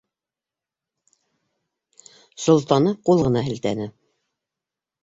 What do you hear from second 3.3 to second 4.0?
һелтәне.